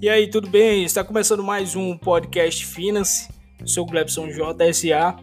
E 0.00 0.08
aí, 0.08 0.28
tudo 0.30 0.48
bem? 0.48 0.84
Está 0.84 1.02
começando 1.02 1.42
mais 1.42 1.74
um 1.74 1.96
podcast 1.98 2.64
Finance. 2.64 3.28
Sou 3.66 3.84
o 3.84 3.86
Glebson 3.86 4.28
JSA 4.28 5.16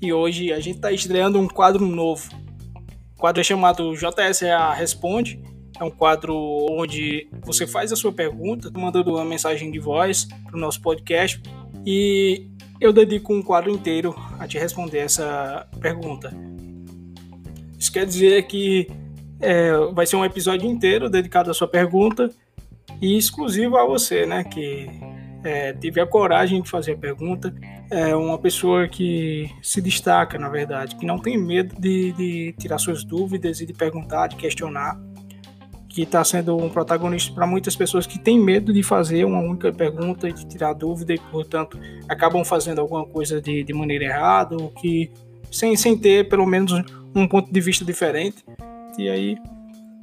e 0.00 0.12
hoje 0.12 0.52
a 0.52 0.58
gente 0.58 0.76
está 0.76 0.90
estreando 0.90 1.38
um 1.38 1.46
quadro 1.46 1.84
novo. 1.86 2.28
O 3.14 3.20
quadro 3.20 3.40
é 3.40 3.44
chamado 3.44 3.94
JSA 3.94 4.72
Responde. 4.72 5.40
É 5.78 5.84
um 5.84 5.90
quadro 5.90 6.34
onde 6.70 7.28
você 7.44 7.66
faz 7.66 7.92
a 7.92 7.96
sua 7.96 8.12
pergunta, 8.12 8.70
mandando 8.74 9.12
uma 9.12 9.24
mensagem 9.24 9.70
de 9.70 9.78
voz 9.78 10.24
para 10.24 10.56
o 10.56 10.60
nosso 10.60 10.80
podcast 10.80 11.42
e 11.86 12.48
eu 12.80 12.92
dedico 12.92 13.34
um 13.34 13.42
quadro 13.42 13.70
inteiro 13.70 14.14
a 14.38 14.48
te 14.48 14.58
responder 14.58 14.98
essa 14.98 15.68
pergunta. 15.80 16.53
Isso 17.78 17.92
quer 17.92 18.06
dizer 18.06 18.42
que 18.46 18.88
é, 19.40 19.72
vai 19.92 20.06
ser 20.06 20.16
um 20.16 20.24
episódio 20.24 20.68
inteiro 20.68 21.10
dedicado 21.10 21.50
à 21.50 21.54
sua 21.54 21.68
pergunta 21.68 22.30
e 23.00 23.16
exclusivo 23.16 23.76
a 23.76 23.84
você, 23.84 24.24
né? 24.26 24.44
Que 24.44 24.88
é, 25.44 25.72
teve 25.74 26.00
a 26.00 26.06
coragem 26.06 26.62
de 26.62 26.70
fazer 26.70 26.92
a 26.92 26.96
pergunta. 26.96 27.54
É 27.90 28.16
uma 28.16 28.38
pessoa 28.38 28.88
que 28.88 29.50
se 29.62 29.80
destaca, 29.80 30.38
na 30.38 30.48
verdade, 30.48 30.96
que 30.96 31.04
não 31.04 31.18
tem 31.18 31.38
medo 31.38 31.78
de, 31.78 32.12
de 32.12 32.54
tirar 32.58 32.78
suas 32.78 33.04
dúvidas 33.04 33.60
e 33.60 33.66
de 33.66 33.74
perguntar, 33.74 34.28
de 34.28 34.36
questionar. 34.36 34.98
Que 35.88 36.02
está 36.02 36.24
sendo 36.24 36.56
um 36.56 36.68
protagonista 36.68 37.32
para 37.32 37.46
muitas 37.46 37.76
pessoas 37.76 38.04
que 38.04 38.18
têm 38.18 38.40
medo 38.40 38.72
de 38.72 38.82
fazer 38.82 39.24
uma 39.24 39.38
única 39.38 39.72
pergunta 39.72 40.28
e 40.28 40.32
de 40.32 40.44
tirar 40.44 40.72
dúvida 40.72 41.14
e, 41.14 41.18
portanto, 41.30 41.78
acabam 42.08 42.44
fazendo 42.44 42.80
alguma 42.80 43.06
coisa 43.06 43.40
de, 43.40 43.62
de 43.62 43.72
maneira 43.72 44.06
errada 44.06 44.56
ou 44.56 44.70
que 44.70 45.12
sem, 45.52 45.76
sem 45.76 45.96
ter 45.96 46.28
pelo 46.28 46.44
menos 46.44 46.72
um 47.14 47.26
ponto 47.26 47.52
de 47.52 47.60
vista 47.60 47.84
diferente. 47.84 48.44
E 48.98 49.08
aí, 49.08 49.36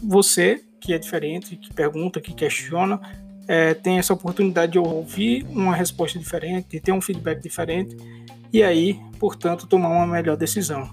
você 0.03 0.61
que 0.79 0.93
é 0.93 0.97
diferente, 0.97 1.55
que 1.55 1.71
pergunta, 1.71 2.19
que 2.19 2.33
questiona, 2.33 2.99
é, 3.47 3.73
tem 3.73 3.99
essa 3.99 4.13
oportunidade 4.13 4.73
de 4.73 4.79
ouvir 4.79 5.45
uma 5.49 5.75
resposta 5.75 6.17
diferente, 6.17 6.69
de 6.69 6.79
ter 6.79 6.91
um 6.91 6.99
feedback 6.99 7.41
diferente 7.41 7.95
e 8.51 8.63
aí, 8.63 8.99
portanto, 9.19 9.67
tomar 9.67 9.89
uma 9.89 10.07
melhor 10.07 10.35
decisão. 10.35 10.89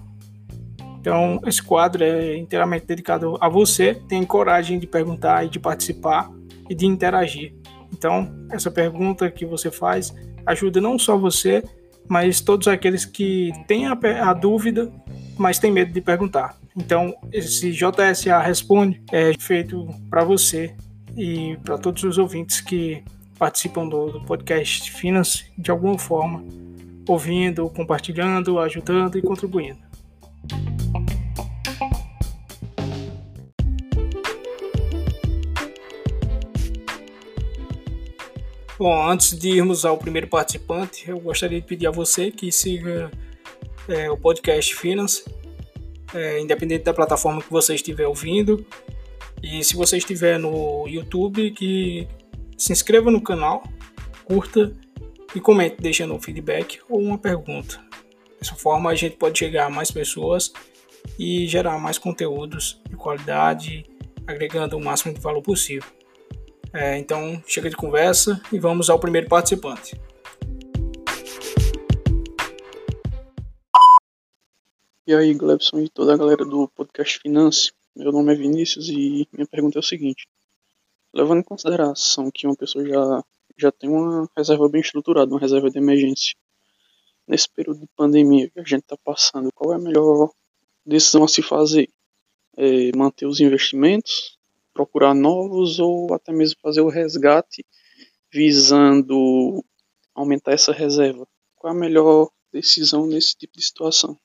Então, 0.99 1.39
esse 1.45 1.63
quadro 1.63 2.03
é 2.03 2.35
inteiramente 2.37 2.85
dedicado 2.85 3.37
a 3.39 3.49
você, 3.49 3.95
tem 4.07 4.23
coragem 4.25 4.77
de 4.77 4.85
perguntar 4.85 5.45
e 5.45 5.49
de 5.49 5.59
participar 5.59 6.29
e 6.69 6.75
de 6.75 6.85
interagir. 6.85 7.53
Então, 7.91 8.31
essa 8.51 8.69
pergunta 8.69 9.31
que 9.31 9.45
você 9.45 9.71
faz 9.71 10.13
ajuda 10.45 10.79
não 10.79 10.99
só 10.99 11.17
você, 11.17 11.63
mas 12.07 12.41
todos 12.41 12.67
aqueles 12.67 13.05
que 13.05 13.51
têm 13.67 13.87
a, 13.87 13.97
a 14.23 14.33
dúvida, 14.33 14.91
mas 15.39 15.57
têm 15.57 15.71
medo 15.71 15.93
de 15.93 16.01
perguntar. 16.01 16.57
Então, 16.75 17.15
esse 17.31 17.71
JSA 17.71 18.39
Responde 18.39 19.01
é 19.11 19.33
feito 19.39 19.87
para 20.09 20.23
você 20.23 20.75
e 21.17 21.57
para 21.63 21.77
todos 21.77 22.03
os 22.03 22.17
ouvintes 22.17 22.59
que 22.59 23.01
participam 23.37 23.87
do, 23.87 24.11
do 24.11 24.21
podcast 24.25 24.91
Finance 24.91 25.45
de 25.57 25.71
alguma 25.71 25.97
forma, 25.97 26.43
ouvindo, 27.07 27.69
compartilhando, 27.69 28.59
ajudando 28.59 29.17
e 29.17 29.21
contribuindo. 29.21 29.79
Bom, 38.77 39.09
antes 39.09 39.37
de 39.37 39.49
irmos 39.49 39.83
ao 39.83 39.97
primeiro 39.97 40.27
participante, 40.27 41.09
eu 41.09 41.19
gostaria 41.19 41.59
de 41.59 41.67
pedir 41.67 41.87
a 41.87 41.91
você 41.91 42.31
que 42.31 42.51
siga 42.51 43.09
é, 43.89 44.09
o 44.09 44.17
podcast 44.17 44.73
Finance 44.75 45.23
é, 46.13 46.39
independente 46.39 46.83
da 46.83 46.93
plataforma 46.93 47.41
que 47.41 47.51
você 47.51 47.75
estiver 47.75 48.07
ouvindo. 48.07 48.65
E 49.41 49.63
se 49.63 49.75
você 49.75 49.97
estiver 49.97 50.37
no 50.37 50.87
YouTube, 50.87 51.51
que 51.51 52.07
se 52.57 52.71
inscreva 52.71 53.09
no 53.09 53.21
canal, 53.21 53.63
curta 54.25 54.73
e 55.33 55.39
comente 55.39 55.77
deixando 55.79 56.13
um 56.13 56.19
feedback 56.19 56.79
ou 56.89 56.99
uma 56.99 57.17
pergunta. 57.17 57.79
Dessa 58.39 58.55
forma 58.55 58.89
a 58.89 58.95
gente 58.95 59.17
pode 59.17 59.37
chegar 59.37 59.67
a 59.67 59.69
mais 59.69 59.91
pessoas 59.91 60.51
e 61.17 61.47
gerar 61.47 61.77
mais 61.77 61.97
conteúdos 61.97 62.81
de 62.89 62.95
qualidade, 62.95 63.85
agregando 64.27 64.77
o 64.77 64.83
máximo 64.83 65.13
de 65.13 65.19
valor 65.19 65.41
possível. 65.41 65.89
É, 66.73 66.97
então 66.97 67.41
chega 67.47 67.69
de 67.69 67.75
conversa 67.75 68.41
e 68.51 68.59
vamos 68.59 68.89
ao 68.89 68.99
primeiro 68.99 69.27
participante. 69.27 69.99
E 75.09 75.15
aí, 75.15 75.33
Glebson 75.33 75.79
e 75.79 75.89
toda 75.89 76.13
a 76.13 76.17
galera 76.17 76.45
do 76.45 76.67
podcast 76.67 77.17
Finance, 77.17 77.71
meu 77.95 78.11
nome 78.11 78.31
é 78.31 78.35
Vinícius 78.35 78.89
e 78.89 79.27
minha 79.33 79.47
pergunta 79.47 79.79
é 79.79 79.81
o 79.81 79.83
seguinte: 79.83 80.27
levando 81.11 81.39
em 81.39 81.43
consideração 81.43 82.29
que 82.29 82.45
uma 82.45 82.55
pessoa 82.55 82.85
já, 82.85 83.23
já 83.57 83.71
tem 83.71 83.89
uma 83.89 84.29
reserva 84.37 84.69
bem 84.69 84.81
estruturada, 84.81 85.31
uma 85.31 85.39
reserva 85.39 85.71
de 85.71 85.79
emergência, 85.79 86.35
nesse 87.27 87.49
período 87.49 87.79
de 87.79 87.87
pandemia 87.95 88.51
que 88.51 88.59
a 88.59 88.63
gente 88.63 88.83
está 88.83 88.95
passando, 89.03 89.51
qual 89.51 89.73
é 89.73 89.77
a 89.77 89.79
melhor 89.79 90.29
decisão 90.85 91.23
a 91.23 91.27
se 91.27 91.41
fazer? 91.41 91.89
É 92.55 92.95
manter 92.95 93.25
os 93.25 93.39
investimentos, 93.39 94.37
procurar 94.75 95.15
novos 95.15 95.79
ou 95.79 96.13
até 96.13 96.31
mesmo 96.31 96.59
fazer 96.61 96.81
o 96.81 96.87
resgate 96.87 97.65
visando 98.31 99.65
aumentar 100.13 100.51
essa 100.51 100.71
reserva? 100.71 101.27
Qual 101.55 101.73
é 101.73 101.75
a 101.75 101.79
melhor 101.79 102.29
decisão 102.53 103.07
nesse 103.07 103.35
tipo 103.35 103.57
de 103.57 103.63
situação? 103.65 104.15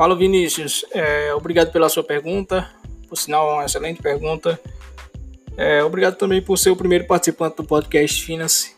Fala 0.00 0.16
Vinícius, 0.16 0.82
é, 0.92 1.34
obrigado 1.34 1.70
pela 1.72 1.86
sua 1.90 2.02
pergunta, 2.02 2.66
por 3.06 3.18
sinal, 3.18 3.52
uma 3.52 3.66
excelente 3.66 4.00
pergunta. 4.00 4.58
É, 5.58 5.84
obrigado 5.84 6.16
também 6.16 6.40
por 6.40 6.56
ser 6.56 6.70
o 6.70 6.74
primeiro 6.74 7.06
participante 7.06 7.58
do 7.58 7.64
podcast 7.64 8.24
Finance, 8.24 8.74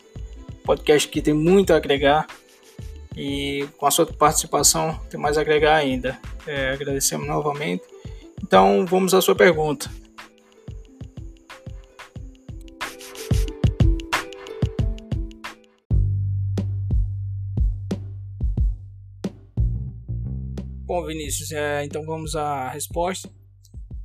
podcast 0.65 1.07
que 1.07 1.21
tem 1.21 1.33
muito 1.33 1.71
a 1.71 1.77
agregar 1.77 2.27
e 3.15 3.65
com 3.77 3.85
a 3.85 3.91
sua 3.91 4.05
participação 4.05 4.99
tem 5.09 5.17
mais 5.17 5.37
a 5.37 5.41
agregar 5.41 5.77
ainda. 5.77 6.19
É, 6.45 6.71
agradecemos 6.71 7.25
novamente. 7.25 7.83
Então 8.43 8.85
vamos 8.85 9.13
à 9.13 9.21
sua 9.21 9.33
pergunta. 9.33 9.89
Bom, 20.85 21.05
Vinícius, 21.05 21.51
é, 21.53 21.85
então 21.85 22.03
vamos 22.05 22.35
à 22.35 22.67
resposta. 22.67 23.29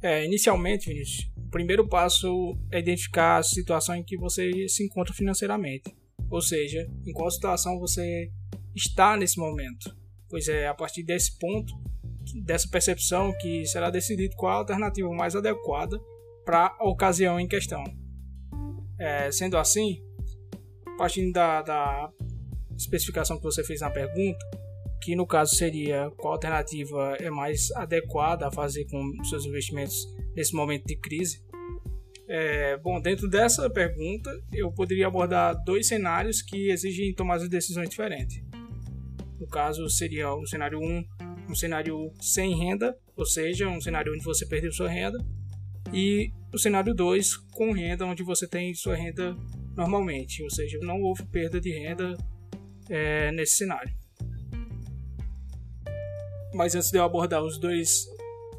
É, 0.01 0.25
inicialmente, 0.25 0.89
Vinícius, 0.89 1.29
o 1.37 1.51
primeiro 1.51 1.89
passo 1.89 2.57
é 2.71 2.79
identificar 2.79 3.39
a 3.39 3.43
situação 3.43 3.97
em 3.97 4.05
que 4.05 4.17
você 4.17 4.69
se 4.69 4.85
encontra 4.85 5.13
financeiramente. 5.13 5.93
Ou 6.31 6.41
seja, 6.41 6.89
em 7.05 7.13
qual 7.13 7.29
situação 7.33 7.81
você 7.81 8.31
está 8.77 9.17
nesse 9.17 9.41
momento. 9.41 9.93
Pois 10.29 10.47
é 10.47 10.69
a 10.69 10.75
partir 10.75 11.03
desse 11.03 11.37
ponto, 11.37 11.73
dessa 12.45 12.69
percepção, 12.69 13.37
que 13.41 13.67
será 13.67 13.91
decidido 13.91 14.37
qual 14.37 14.53
a 14.53 14.59
alternativa 14.59 15.09
mais 15.11 15.35
adequada 15.35 15.99
para 16.45 16.77
a 16.79 16.89
ocasião 16.89 17.41
em 17.41 17.49
questão. 17.49 17.83
É, 19.01 19.33
sendo 19.33 19.59
assim, 19.59 20.01
partindo 20.97 21.33
da, 21.33 21.61
da 21.61 22.13
especificação 22.77 23.37
que 23.37 23.43
você 23.43 23.65
fez 23.65 23.81
na 23.81 23.91
pergunta, 23.91 24.39
que 25.01 25.15
no 25.15 25.27
caso 25.27 25.55
seria 25.55 26.11
qual 26.17 26.35
alternativa 26.35 27.17
é 27.21 27.31
mais 27.31 27.71
adequada 27.73 28.49
a 28.49 28.51
fazer 28.51 28.85
com 28.87 29.25
seus 29.25 29.45
investimentos 29.45 29.97
nesse 30.35 30.55
momento 30.55 30.87
de 30.87 30.97
crise. 30.97 31.43
É, 32.29 32.77
bom, 32.79 33.01
dentro 33.01 33.29
dessa 33.29 33.71
pergunta, 33.71 34.31
eu 34.53 34.71
poderia 34.71 35.07
abordar 35.07 35.55
dois 35.65 35.89
cenários 35.89 36.43
que 36.43 36.71
exigem 36.71 37.15
tomar 37.15 37.39
decisões 37.49 37.89
diferentes. 37.89 38.43
No 39.41 39.47
caso, 39.47 39.89
seria 39.89 40.35
o 40.35 40.47
cenário 40.47 40.79
1, 40.79 40.83
um, 40.83 41.05
um 41.51 41.55
cenário 41.55 42.13
sem 42.21 42.57
renda, 42.59 42.95
ou 43.17 43.25
seja, 43.25 43.69
um 43.69 43.81
cenário 43.81 44.13
onde 44.13 44.25
você 44.25 44.45
perdeu 44.47 44.71
sua 44.73 44.89
renda, 44.89 45.19
e 45.93 46.31
o 46.53 46.59
cenário 46.59 46.95
2, 46.95 47.37
com 47.53 47.73
renda, 47.73 48.05
onde 48.05 48.23
você 48.23 48.47
tem 48.47 48.75
sua 48.75 48.95
renda 48.95 49.35
normalmente, 49.77 50.43
ou 50.43 50.51
seja, 50.51 50.79
não 50.83 51.01
houve 51.01 51.25
perda 51.27 51.61
de 51.61 51.71
renda 51.71 52.17
é, 52.91 53.33
nesse 53.33 53.57
cenário. 53.57 53.95
Mas 56.55 56.75
antes 56.75 56.91
de 56.91 56.99
eu 56.99 57.05
abordar 57.05 57.43
os 57.43 57.59
dois, 57.59 58.07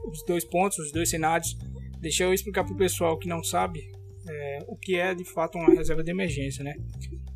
os 0.05 0.23
dois 0.23 0.43
pontos, 0.45 0.77
os 0.79 0.91
dois 0.91 1.09
cenários, 1.09 1.57
deixa 1.99 2.23
eu 2.23 2.33
explicar 2.33 2.63
para 2.63 2.73
o 2.73 2.77
pessoal 2.77 3.17
que 3.17 3.27
não 3.27 3.43
sabe 3.43 3.91
é, 4.27 4.59
o 4.67 4.75
que 4.75 4.95
é 4.95 5.13
de 5.13 5.25
fato 5.25 5.57
uma 5.57 5.73
reserva 5.73 6.03
de 6.03 6.11
emergência, 6.11 6.63
né? 6.63 6.75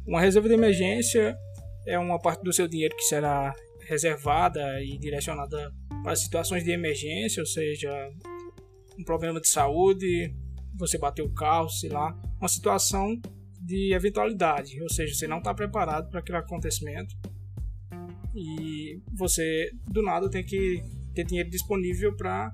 Uma 0.05 0.21
reserva 0.21 0.47
de 0.47 0.53
emergência 0.53 1.35
é 1.85 1.97
uma 1.97 2.19
parte 2.19 2.43
do 2.43 2.53
seu 2.53 2.67
dinheiro 2.67 2.95
que 2.95 3.03
será 3.03 3.53
reservada 3.81 4.81
e 4.81 4.97
direcionada 4.97 5.71
para 6.03 6.15
situações 6.15 6.63
de 6.63 6.71
emergência, 6.71 7.41
ou 7.41 7.47
seja, 7.47 7.91
um 8.97 9.03
problema 9.03 9.39
de 9.39 9.47
saúde, 9.47 10.33
você 10.77 10.97
bateu 10.97 11.25
o 11.25 11.33
carro, 11.33 11.69
sei 11.69 11.89
lá, 11.89 12.15
uma 12.39 12.47
situação 12.47 13.19
de 13.61 13.93
eventualidade, 13.93 14.81
ou 14.81 14.89
seja, 14.89 15.13
você 15.13 15.27
não 15.27 15.37
está 15.37 15.53
preparado 15.53 16.09
para 16.09 16.19
aquele 16.19 16.37
acontecimento 16.37 17.15
e 18.35 19.01
você 19.13 19.69
do 19.91 20.01
nada 20.01 20.29
tem 20.29 20.43
que 20.43 20.83
ter 21.13 21.23
dinheiro 21.23 21.49
disponível 21.49 22.15
para 22.15 22.53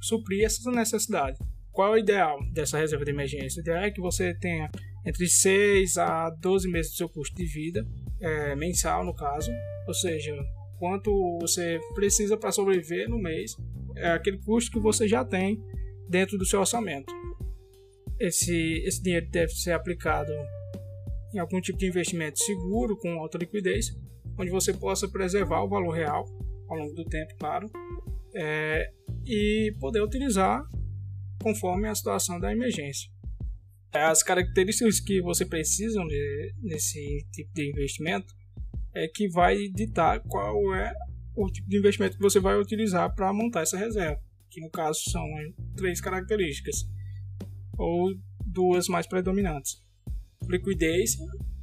suprir 0.00 0.44
essa 0.44 0.70
necessidade. 0.70 1.38
Qual 1.72 1.94
é 1.94 1.96
o 1.96 1.98
ideal 1.98 2.38
dessa 2.52 2.78
reserva 2.78 3.04
de 3.04 3.10
emergência? 3.10 3.60
O 3.60 3.62
ideal 3.62 3.78
é 3.78 3.90
que 3.90 4.00
você 4.00 4.34
tenha 4.34 4.70
entre 5.04 5.28
6 5.28 5.98
a 5.98 6.30
12 6.30 6.68
meses 6.70 6.92
do 6.92 6.96
seu 6.96 7.08
custo 7.08 7.36
de 7.36 7.44
vida, 7.44 7.86
é, 8.20 8.56
mensal 8.56 9.04
no 9.04 9.14
caso, 9.14 9.50
ou 9.86 9.94
seja, 9.94 10.34
quanto 10.78 11.38
você 11.40 11.78
precisa 11.94 12.36
para 12.36 12.50
sobreviver 12.50 13.08
no 13.08 13.18
mês, 13.18 13.56
é 13.94 14.10
aquele 14.10 14.38
custo 14.38 14.72
que 14.72 14.80
você 14.80 15.06
já 15.06 15.24
tem 15.24 15.62
dentro 16.08 16.36
do 16.36 16.44
seu 16.44 16.60
orçamento. 16.60 17.12
Esse, 18.18 18.82
esse 18.84 19.02
dinheiro 19.02 19.28
deve 19.30 19.52
ser 19.52 19.72
aplicado 19.72 20.32
em 21.34 21.38
algum 21.38 21.60
tipo 21.60 21.78
de 21.78 21.86
investimento 21.86 22.38
seguro, 22.38 22.96
com 22.96 23.20
alta 23.20 23.38
liquidez, 23.38 23.94
onde 24.38 24.50
você 24.50 24.72
possa 24.72 25.08
preservar 25.08 25.62
o 25.62 25.68
valor 25.68 25.92
real 25.92 26.24
ao 26.68 26.76
longo 26.76 26.94
do 26.94 27.04
tempo, 27.04 27.34
claro, 27.38 27.70
é, 28.34 28.90
e 29.24 29.74
poder 29.80 30.02
utilizar 30.02 30.62
conforme 31.42 31.88
a 31.88 31.94
situação 31.94 32.38
da 32.40 32.52
emergência. 32.52 33.10
As 33.92 34.22
características 34.22 35.00
que 35.00 35.22
você 35.22 35.46
precisa 35.46 36.02
nesse 36.62 37.24
tipo 37.32 37.50
de 37.54 37.70
investimento 37.70 38.34
é 38.94 39.06
que 39.08 39.28
vai 39.28 39.68
ditar 39.68 40.20
qual 40.20 40.74
é 40.74 40.92
o 41.34 41.46
tipo 41.50 41.68
de 41.68 41.78
investimento 41.78 42.16
que 42.16 42.22
você 42.22 42.40
vai 42.40 42.58
utilizar 42.58 43.14
para 43.14 43.32
montar 43.32 43.62
essa 43.62 43.76
reserva, 43.76 44.20
que 44.50 44.60
no 44.60 44.70
caso 44.70 44.98
são 45.10 45.24
três 45.76 46.00
características, 46.00 46.84
ou 47.78 48.14
duas 48.44 48.88
mais 48.88 49.06
predominantes: 49.06 49.82
liquidez, 50.48 51.16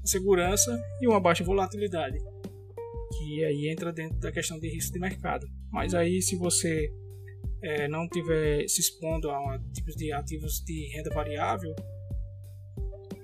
segurança 0.03 0.79
e 1.01 1.07
uma 1.07 1.19
baixa 1.19 1.43
volatilidade, 1.43 2.17
que 3.17 3.43
aí 3.45 3.69
entra 3.69 3.91
dentro 3.91 4.19
da 4.19 4.31
questão 4.31 4.59
de 4.59 4.69
risco 4.69 4.93
de 4.93 4.99
mercado. 4.99 5.47
Mas 5.71 5.93
aí, 5.93 6.21
se 6.21 6.35
você 6.35 6.91
é, 7.61 7.87
não 7.87 8.07
tiver 8.07 8.67
se 8.67 8.81
expondo 8.81 9.29
a 9.29 9.59
tipos 9.73 9.95
de 9.95 10.11
ativos 10.11 10.63
de 10.65 10.89
renda 10.93 11.09
variável, 11.13 11.75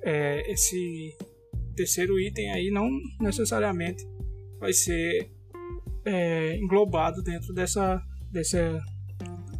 é, 0.03 0.51
esse 0.51 1.15
terceiro 1.75 2.19
item 2.19 2.51
aí 2.51 2.69
não 2.71 2.89
necessariamente 3.21 4.05
vai 4.59 4.73
ser 4.73 5.31
é, 6.05 6.57
englobado 6.57 7.21
dentro 7.21 7.53
dessa, 7.53 8.01
dessa, 8.31 8.81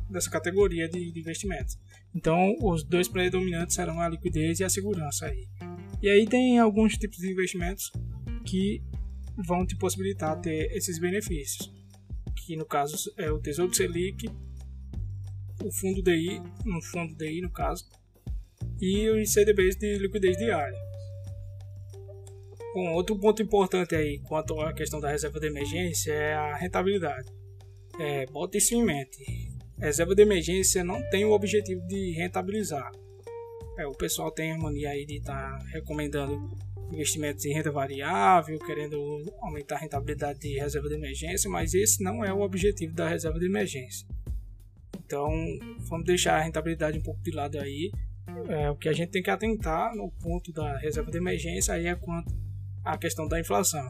dessa 0.10 0.30
categoria 0.30 0.88
de, 0.90 1.12
de 1.12 1.20
investimentos. 1.20 1.78
Então, 2.14 2.56
os 2.62 2.84
dois 2.84 3.08
predominantes 3.08 3.76
serão 3.76 4.02
a 4.02 4.10
liquidez 4.10 4.60
e 4.60 4.64
a 4.64 4.70
segurança 4.70 5.28
aí. 5.28 5.48
E 6.02 6.10
aí 6.10 6.26
tem 6.26 6.58
alguns 6.60 6.98
tipos 6.98 7.18
de 7.18 7.32
investimentos 7.32 7.92
que 8.46 8.82
vão 9.46 9.66
te 9.66 9.76
possibilitar 9.76 10.40
ter 10.40 10.72
esses 10.76 11.00
benefícios, 11.00 11.72
que 12.36 12.56
no 12.56 12.66
caso 12.66 13.12
é 13.18 13.32
o 13.32 13.40
Tesouro 13.40 13.74
Selic, 13.74 14.30
o 15.64 15.72
fundo 15.72 16.02
DI, 16.02 16.42
no 16.66 16.82
fundo 16.82 17.16
DI 17.16 17.42
no 17.42 17.52
caso, 17.52 17.86
e 18.82 19.10
os 19.10 19.32
CDBs 19.32 19.76
de 19.76 19.98
liquidez 19.98 20.38
diária. 20.38 20.78
Bom, 22.74 22.94
outro 22.94 23.18
ponto 23.18 23.42
importante 23.42 23.96
aí 23.96 24.20
quanto 24.20 24.60
à 24.62 24.74
questão 24.74 25.00
da 25.00 25.10
reserva 25.10 25.40
de 25.40 25.48
emergência 25.48 26.14
é 26.14 26.34
a 26.34 26.56
rentabilidade. 26.56 27.30
É, 28.00 28.26
bota 28.28 28.58
isso 28.58 28.76
em 28.76 28.84
mente. 28.84 29.50
Reserva 29.78 30.14
de 30.14 30.22
emergência 30.22 30.84
não 30.84 31.02
tem 31.10 31.26
o 31.26 31.32
objetivo 31.32 31.86
de 31.88 32.12
rentabilizar. 32.12 32.92
É, 33.78 33.88
o 33.88 33.94
pessoal 33.94 34.32
tem 34.32 34.52
a 34.52 34.58
mania 34.58 34.90
aí 34.90 35.06
de 35.06 35.18
estar 35.18 35.58
tá 35.58 35.66
recomendando 35.68 36.56
investimentos 36.92 37.46
em 37.46 37.54
renda 37.54 37.72
variável, 37.72 38.58
querendo 38.60 38.98
aumentar 39.42 39.76
a 39.76 39.80
rentabilidade 39.80 40.40
de 40.40 40.60
reserva 40.60 40.90
de 40.90 40.96
emergência, 40.96 41.50
mas 41.50 41.74
esse 41.74 42.04
não 42.04 42.24
é 42.24 42.34
o 42.34 42.42
objetivo 42.42 42.94
da 42.94 43.08
reserva 43.08 43.40
de 43.40 43.46
emergência. 43.46 44.08
Então, 45.06 45.30
vamos 45.90 46.06
deixar 46.06 46.38
a 46.38 46.42
rentabilidade 46.42 46.98
um 46.98 47.02
pouco 47.02 47.22
de 47.22 47.32
lado 47.32 47.60
aí 47.60 47.92
é, 48.48 48.70
o 48.70 48.76
que 48.76 48.88
a 48.88 48.94
gente 48.94 49.10
tem 49.10 49.24
que 49.24 49.30
atentar 49.30 49.96
no 49.96 50.12
ponto 50.12 50.52
da 50.52 50.78
reserva 50.78 51.12
de 51.12 51.18
emergência 51.18 51.74
aí 51.74 51.88
é 51.88 51.96
quanto 51.96 52.34
à 52.84 52.98
questão 52.98 53.28
da 53.28 53.40
inflação, 53.40 53.90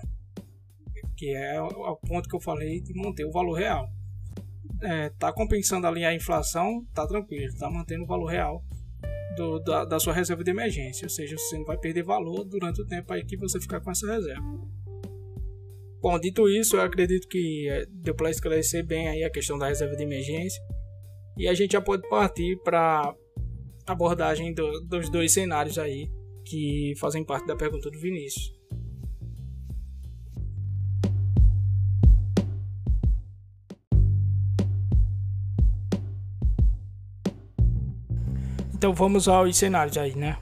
que 1.16 1.34
é 1.36 1.62
o 1.62 1.96
ponto 1.98 2.30
que 2.30 2.36
eu 2.36 2.40
falei 2.40 2.80
de 2.80 2.94
manter 2.94 3.26
o 3.26 3.32
valor 3.32 3.54
real. 3.54 3.90
É, 4.82 5.10
tá 5.10 5.32
compensando 5.34 5.88
ali 5.88 6.06
a 6.06 6.14
inflação, 6.14 6.86
tá 6.94 7.06
tranquilo, 7.06 7.54
tá 7.58 7.70
mantendo 7.70 8.04
o 8.04 8.08
valor 8.08 8.28
real 8.28 8.64
do, 9.40 9.60
da, 9.60 9.86
da, 9.86 10.00
sua 10.00 10.12
reserva 10.12 10.44
de 10.44 10.52
emergência, 10.52 11.06
ou 11.06 11.10
seja, 11.10 11.38
você 11.38 11.58
não 11.58 11.64
vai 11.64 11.78
perder 11.78 12.04
valor 12.04 12.44
durante 12.44 12.82
o 12.82 12.86
tempo 12.86 13.14
aí 13.14 13.24
que 13.24 13.38
você 13.38 13.60
ficar 13.60 13.80
com 13.80 13.90
essa 13.90 14.06
reserva. 14.06 14.44
Bom, 16.02 16.20
dito 16.20 16.50
isso, 16.50 16.76
eu 16.76 16.82
acredito 16.82 17.28
que 17.28 17.70
é, 17.70 17.86
deu 17.90 18.14
para 18.14 18.30
esclarecer 18.30 18.86
bem 18.86 19.08
aí 19.08 19.24
a 19.24 19.30
questão 19.30 19.58
da 19.58 19.68
reserva 19.68 19.96
de 19.96 20.04
emergência 20.04 20.62
e 21.38 21.48
a 21.48 21.54
gente 21.54 21.72
já 21.72 21.82
pode 21.82 22.08
partir 22.10 22.58
para 22.64 23.16
abordagem 23.88 24.54
do, 24.54 24.82
dos 24.82 25.10
dois 25.10 25.32
cenários 25.32 25.78
aí 25.78 26.10
que 26.46 26.94
fazem 26.98 27.24
parte 27.24 27.48
da 27.48 27.56
pergunta 27.56 27.90
do 27.90 27.98
Vinícius. 27.98 28.59
Então 38.80 38.94
vamos 38.94 39.28
aos 39.28 39.58
cenários 39.58 39.98
aí, 39.98 40.16
né? 40.16 40.38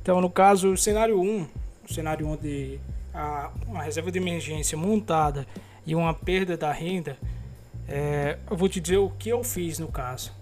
Então 0.00 0.18
no 0.18 0.30
caso, 0.30 0.72
o 0.72 0.78
cenário 0.78 1.20
1, 1.20 1.46
o 1.90 1.92
cenário 1.92 2.26
onde 2.26 2.80
há 3.12 3.50
uma 3.66 3.82
reserva 3.82 4.10
de 4.10 4.18
emergência 4.18 4.78
montada 4.78 5.46
e 5.84 5.94
uma 5.94 6.14
perda 6.14 6.56
da 6.56 6.72
renda, 6.72 7.18
é, 7.86 8.38
eu 8.50 8.56
vou 8.56 8.66
te 8.66 8.80
dizer 8.80 8.96
o 8.96 9.10
que 9.10 9.28
eu 9.28 9.44
fiz 9.44 9.78
no 9.78 9.88
caso. 9.88 10.32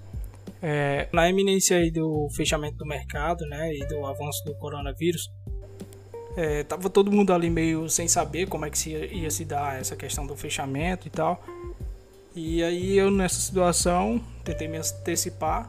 É, 0.63 1.09
na 1.13 1.29
eminência 1.29 1.77
aí 1.77 1.91
do 1.91 2.29
fechamento 2.37 2.77
do 2.77 2.87
mercado, 2.87 3.45
né, 3.47 3.75
e 3.75 3.85
do 3.89 4.07
avanço 4.07 4.45
do 4.45 4.55
coronavírus, 4.55 5.29
é, 6.37 6.63
tava 6.63 6.89
todo 6.89 7.11
mundo 7.11 7.33
ali 7.33 7.51
meio 7.51 7.91
sem 7.91 8.07
saber 8.07 8.47
como 8.47 8.65
é 8.65 8.71
que 8.71 8.79
se 8.79 8.91
ia, 8.91 9.13
ia, 9.13 9.31
se 9.33 9.45
dar 9.45 9.81
essa 9.81 9.97
questão 9.97 10.25
do 10.25 10.37
fechamento 10.37 11.09
e 11.09 11.11
tal. 11.11 11.43
E 12.33 12.63
aí 12.63 12.97
eu 12.97 13.11
nessa 13.11 13.41
situação 13.41 14.23
tentei 14.45 14.69
me 14.69 14.77
antecipar, 14.77 15.69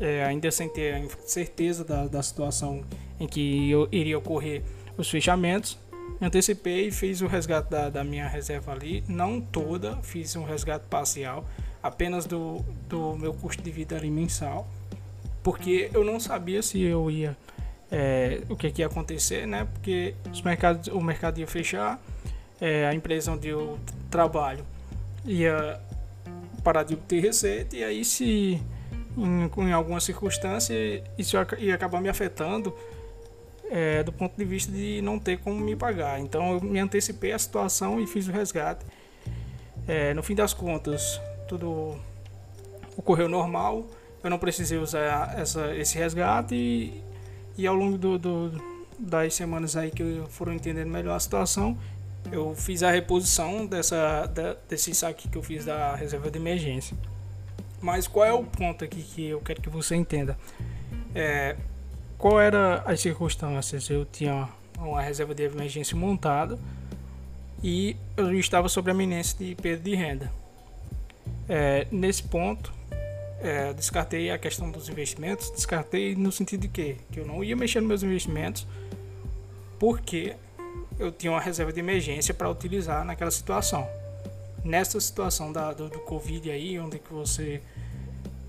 é, 0.00 0.24
ainda 0.24 0.50
sem 0.50 0.68
ter 0.68 0.94
a 0.94 1.02
certeza 1.26 1.84
da, 1.84 2.06
da 2.06 2.22
situação 2.22 2.82
em 3.18 3.26
que 3.26 3.70
eu, 3.70 3.88
iria 3.90 4.18
ocorrer 4.18 4.62
os 4.96 5.10
fechamentos. 5.10 5.78
Me 6.20 6.26
antecipei 6.26 6.88
e 6.88 6.90
fiz 6.90 7.20
o 7.20 7.26
resgate 7.26 7.70
da, 7.70 7.88
da 7.88 8.04
minha 8.04 8.28
reserva 8.28 8.72
ali, 8.72 9.02
não 9.08 9.40
toda, 9.40 9.96
fiz 10.02 10.36
um 10.36 10.44
resgate 10.44 10.86
parcial 10.88 11.44
apenas 11.82 12.26
do, 12.26 12.64
do 12.88 13.16
meu 13.16 13.34
custo 13.34 13.62
de 13.62 13.70
vida 13.70 13.96
ali 13.96 14.10
mensal, 14.10 14.68
porque 15.42 15.90
eu 15.92 16.04
não 16.04 16.20
sabia 16.20 16.62
se 16.62 16.80
eu 16.80 17.10
ia 17.10 17.36
é, 17.90 18.40
o 18.48 18.56
que, 18.56 18.70
que, 18.70 18.82
ia 18.82 18.86
acontecer, 18.86 19.46
né? 19.46 19.66
Porque 19.72 20.14
os 20.32 20.40
mercados, 20.40 20.88
o 20.88 21.00
mercado 21.00 21.38
ia 21.38 21.46
fechar, 21.46 22.00
é, 22.60 22.86
a 22.86 22.94
empresa 22.94 23.32
onde 23.32 23.48
eu 23.48 23.78
trabalho 24.10 24.64
ia 25.24 25.80
parar 26.62 26.84
de 26.84 26.94
obter 26.94 27.20
receita 27.20 27.76
e 27.76 27.84
aí 27.84 28.04
se 28.04 28.62
em, 29.16 29.68
em 29.68 29.72
alguma 29.72 30.00
circunstância 30.00 30.74
isso 31.18 31.36
ia 31.58 31.74
acabar 31.74 32.00
me 32.00 32.08
afetando 32.08 32.74
é, 33.72 34.02
do 34.02 34.12
ponto 34.12 34.36
de 34.36 34.44
vista 34.44 34.70
de 34.70 35.00
não 35.00 35.18
ter 35.18 35.38
como 35.38 35.58
me 35.58 35.74
pagar. 35.74 36.20
Então 36.20 36.54
eu 36.54 36.60
me 36.60 36.78
antecipei 36.78 37.32
a 37.32 37.38
situação 37.38 37.98
e 37.98 38.06
fiz 38.06 38.28
o 38.28 38.30
resgate. 38.30 38.84
É, 39.88 40.12
no 40.12 40.22
fim 40.22 40.34
das 40.34 40.52
contas, 40.52 41.18
tudo 41.48 41.96
ocorreu 42.96 43.28
normal. 43.28 43.86
Eu 44.22 44.28
não 44.28 44.38
precisei 44.38 44.76
usar 44.76 45.34
essa, 45.38 45.74
esse 45.74 45.96
resgate 45.96 46.54
e, 46.54 47.02
e 47.56 47.66
ao 47.66 47.74
longo 47.74 47.96
do, 47.96 48.18
do, 48.18 48.62
das 48.98 49.34
semanas 49.34 49.74
aí 49.74 49.90
que 49.90 50.22
foram 50.28 50.52
entendendo 50.52 50.88
melhor 50.88 51.16
a 51.16 51.20
situação, 51.20 51.76
eu 52.30 52.54
fiz 52.54 52.82
a 52.82 52.90
reposição 52.90 53.66
dessa, 53.66 54.30
desse 54.68 54.94
saque 54.94 55.28
que 55.28 55.36
eu 55.36 55.42
fiz 55.42 55.64
da 55.64 55.96
reserva 55.96 56.30
de 56.30 56.38
emergência. 56.38 56.96
Mas 57.82 58.06
qual 58.06 58.24
é 58.24 58.32
o 58.32 58.44
ponto 58.44 58.84
aqui 58.84 59.02
que 59.02 59.26
eu 59.26 59.40
quero 59.40 59.60
que 59.60 59.68
você 59.68 59.96
entenda? 59.96 60.38
É, 61.14 61.56
qual 62.16 62.40
era 62.40 62.76
as 62.86 63.00
circunstâncias? 63.00 63.90
Eu 63.90 64.06
tinha 64.06 64.48
uma 64.78 65.02
reserva 65.02 65.34
de 65.34 65.42
emergência 65.42 65.96
montada 65.96 66.58
e 67.62 67.96
eu 68.16 68.32
estava 68.38 68.68
sobre 68.68 68.92
a 68.92 68.94
eminência 68.94 69.36
de 69.36 69.56
perda 69.56 69.82
de 69.82 69.94
renda. 69.96 70.32
É, 71.48 71.88
nesse 71.90 72.22
ponto, 72.22 72.72
é, 73.40 73.72
descartei 73.72 74.30
a 74.30 74.38
questão 74.38 74.70
dos 74.70 74.88
investimentos, 74.88 75.50
descartei 75.50 76.14
no 76.14 76.30
sentido 76.30 76.60
de 76.60 76.68
que, 76.68 76.96
que 77.10 77.18
eu 77.18 77.26
não 77.26 77.42
ia 77.42 77.56
mexer 77.56 77.80
nos 77.80 77.88
meus 77.88 78.02
investimentos 78.04 78.66
porque 79.80 80.36
eu 80.98 81.10
tinha 81.10 81.32
uma 81.32 81.40
reserva 81.40 81.72
de 81.72 81.80
emergência 81.80 82.32
para 82.32 82.48
utilizar 82.48 83.04
naquela 83.04 83.32
situação. 83.32 83.88
Nessa 84.64 85.00
situação 85.00 85.52
da, 85.52 85.72
do, 85.72 85.88
do 85.88 85.98
Covid 85.98 86.48
aí, 86.48 86.78
onde 86.78 87.00
que 87.00 87.12
você 87.12 87.60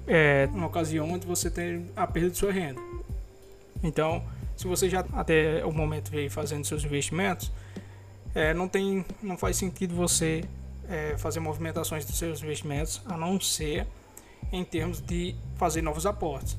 é 0.08 0.48
uma 0.52 0.68
ocasião 0.68 1.12
onde 1.12 1.26
você 1.26 1.50
tem 1.50 1.90
a 1.96 2.06
perda 2.06 2.30
de 2.30 2.38
sua 2.38 2.52
renda. 2.52 2.82
Então, 3.82 4.24
se 4.56 4.68
você 4.68 4.90
já 4.90 5.06
até 5.14 5.66
o 5.66 5.72
momento 5.72 6.10
veio 6.10 6.30
fazendo 6.30 6.66
seus 6.66 6.84
investimentos, 6.84 7.52
é, 8.36 8.54
não 8.54 8.68
tem, 8.68 9.06
não 9.22 9.38
faz 9.38 9.58
sentido 9.58 9.94
você 9.96 10.44
é, 10.90 11.18
fazer 11.18 11.40
movimentações 11.40 12.06
dos 12.06 12.18
seus 12.18 12.42
investimentos, 12.42 13.02
a 13.06 13.18
não 13.18 13.40
ser 13.40 13.88
em 14.52 14.64
termos 14.64 15.02
de 15.02 15.36
fazer 15.56 15.82
novos 15.82 16.06
aportes. 16.06 16.58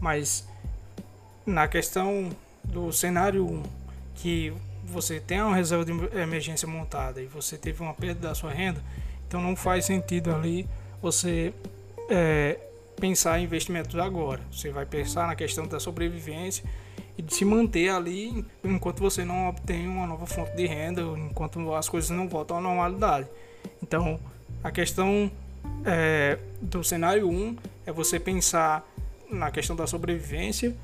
Mas 0.00 0.46
na 1.44 1.66
questão 1.66 2.30
do 2.62 2.92
cenário 2.92 3.62
que 4.14 4.52
você 4.84 5.20
tem 5.20 5.40
uma 5.40 5.54
reserva 5.54 5.84
de 5.84 5.92
emergência 6.18 6.66
montada 6.66 7.20
e 7.20 7.26
você 7.26 7.56
teve 7.56 7.82
uma 7.82 7.94
perda 7.94 8.28
da 8.28 8.34
sua 8.34 8.50
renda, 8.50 8.82
então 9.26 9.40
não 9.40 9.54
faz 9.54 9.84
sentido 9.84 10.34
ali 10.34 10.68
você 11.00 11.52
é, 12.08 12.58
pensar 13.00 13.38
em 13.38 13.44
investimentos 13.44 13.94
agora. 13.96 14.40
Você 14.50 14.70
vai 14.70 14.86
pensar 14.86 15.26
na 15.26 15.36
questão 15.36 15.66
da 15.66 15.78
sobrevivência 15.78 16.64
e 17.16 17.22
de 17.22 17.34
se 17.34 17.44
manter 17.44 17.90
ali 17.90 18.44
enquanto 18.64 19.00
você 19.00 19.24
não 19.24 19.48
obtém 19.48 19.86
uma 19.86 20.06
nova 20.06 20.26
fonte 20.26 20.56
de 20.56 20.66
renda, 20.66 21.02
enquanto 21.02 21.74
as 21.74 21.88
coisas 21.88 22.10
não 22.10 22.28
voltam 22.28 22.58
à 22.58 22.60
normalidade. 22.60 23.28
Então, 23.82 24.18
a 24.62 24.70
questão 24.70 25.30
é, 25.84 26.38
do 26.60 26.82
cenário 26.82 27.28
1 27.28 27.56
é 27.86 27.92
você 27.92 28.18
pensar 28.18 28.86
na 29.30 29.50
questão 29.50 29.76
da 29.76 29.86
sobrevivência 29.86 30.74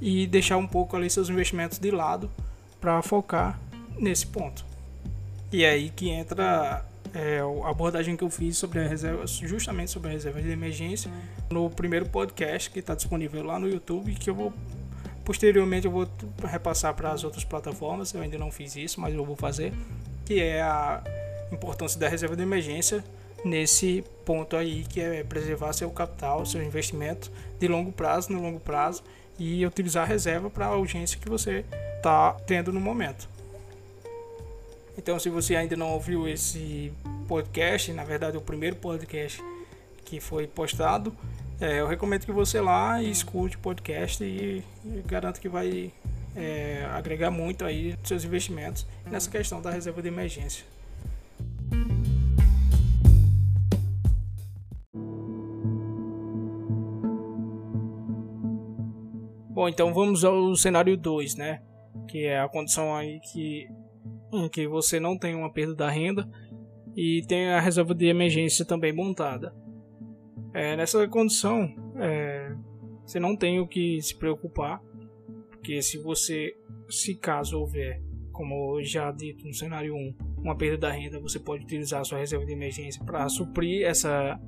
e 0.00 0.26
deixar 0.26 0.56
um 0.56 0.66
pouco 0.66 0.96
ali 0.96 1.08
seus 1.08 1.28
investimentos 1.28 1.78
de 1.78 1.90
lado 1.90 2.30
para 2.80 3.00
focar 3.02 3.58
nesse 3.98 4.26
ponto. 4.26 4.64
E 5.52 5.64
é 5.64 5.70
aí 5.70 5.90
que 5.90 6.08
entra 6.08 6.84
é, 7.14 7.40
a 7.64 7.70
abordagem 7.70 8.16
que 8.16 8.24
eu 8.24 8.30
fiz 8.30 8.56
sobre 8.56 8.80
a 8.80 8.88
reserva, 8.88 9.26
justamente 9.26 9.90
sobre 9.90 10.10
a 10.10 10.12
reserva 10.12 10.40
de 10.40 10.50
emergência, 10.50 11.10
no 11.50 11.68
primeiro 11.68 12.08
podcast 12.08 12.70
que 12.70 12.78
está 12.78 12.94
disponível 12.94 13.42
lá 13.42 13.58
no 13.58 13.68
YouTube, 13.68 14.14
que 14.14 14.30
eu 14.30 14.34
vou 14.34 14.52
posteriormente 15.24 15.86
eu 15.86 15.92
vou 15.92 16.08
repassar 16.44 16.94
para 16.94 17.12
as 17.12 17.24
outras 17.24 17.44
plataformas. 17.44 18.12
Eu 18.12 18.20
ainda 18.22 18.38
não 18.38 18.50
fiz 18.50 18.76
isso, 18.76 19.00
mas 19.00 19.14
eu 19.14 19.24
vou 19.24 19.36
fazer, 19.36 19.72
que 20.24 20.40
é 20.40 20.62
a 20.62 21.02
importância 21.52 21.98
da 21.98 22.08
reserva 22.08 22.34
de 22.34 22.42
emergência 22.42 23.04
nesse 23.44 24.04
ponto 24.24 24.56
aí 24.56 24.84
que 24.84 25.00
é 25.00 25.24
preservar 25.24 25.72
seu 25.72 25.90
capital, 25.90 26.46
seu 26.46 26.62
investimento 26.62 27.30
de 27.58 27.68
longo 27.68 27.92
prazo, 27.92 28.32
no 28.32 28.40
longo 28.40 28.60
prazo 28.60 29.02
e 29.38 29.64
utilizar 29.66 30.04
a 30.04 30.06
reserva 30.06 30.48
para 30.48 30.66
a 30.66 30.76
urgência 30.76 31.18
que 31.18 31.28
você 31.28 31.64
está 31.96 32.32
tendo 32.46 32.72
no 32.72 32.80
momento. 32.80 33.28
Então, 34.96 35.18
se 35.18 35.30
você 35.30 35.56
ainda 35.56 35.76
não 35.76 35.92
ouviu 35.92 36.28
esse 36.28 36.92
podcast, 37.26 37.92
na 37.92 38.04
verdade, 38.04 38.36
o 38.36 38.40
primeiro 38.40 38.76
podcast 38.76 39.42
que 40.04 40.20
foi 40.20 40.46
postado, 40.46 41.16
é, 41.60 41.80
eu 41.80 41.86
recomendo 41.86 42.26
que 42.26 42.32
você 42.32 42.60
lá 42.60 43.02
escute 43.02 43.56
o 43.56 43.60
podcast 43.60 44.22
e, 44.22 44.62
e 44.84 45.02
garanto 45.06 45.40
que 45.40 45.48
vai 45.48 45.90
é, 46.36 46.86
agregar 46.92 47.30
muito 47.30 47.64
aí 47.64 47.96
seus 48.02 48.24
investimentos 48.24 48.86
nessa 49.06 49.30
questão 49.30 49.62
da 49.62 49.70
reserva 49.70 50.02
de 50.02 50.08
emergência. 50.08 50.64
Bom, 59.48 59.68
então 59.68 59.94
vamos 59.94 60.24
ao 60.24 60.56
cenário 60.56 60.96
2, 60.96 61.36
né? 61.36 61.62
Que 62.08 62.24
é 62.24 62.40
a 62.40 62.48
condição 62.48 62.96
aí 62.96 63.20
que, 63.20 63.68
em 64.32 64.48
que 64.48 64.66
você 64.66 64.98
não 64.98 65.18
tem 65.18 65.34
uma 65.34 65.52
perda 65.52 65.74
da 65.74 65.90
renda 65.90 66.28
e 66.96 67.22
tem 67.26 67.48
a 67.48 67.60
reserva 67.60 67.94
de 67.94 68.06
emergência 68.06 68.64
também 68.64 68.92
montada. 68.92 69.54
É, 70.54 70.76
nessa 70.76 71.06
condição, 71.08 71.74
é, 71.96 72.54
você 73.04 73.18
não 73.18 73.36
tem 73.36 73.60
o 73.60 73.66
que 73.66 74.00
se 74.02 74.16
preocupar, 74.16 74.82
porque 75.50 75.80
se 75.80 75.98
você, 75.98 76.54
se 76.88 77.14
caso 77.14 77.58
houver, 77.58 78.02
como 78.32 78.82
já 78.82 79.10
dito 79.10 79.46
no 79.46 79.54
cenário 79.54 79.94
1, 79.94 80.14
uma 80.38 80.56
perda 80.56 80.78
da 80.78 80.90
renda, 80.90 81.20
você 81.20 81.38
pode 81.38 81.64
utilizar 81.64 82.00
a 82.00 82.04
sua 82.04 82.18
reserva 82.18 82.44
de 82.44 82.52
emergência 82.52 83.02
para 83.04 83.28
suprir 83.28 83.86
essa, 83.86 84.38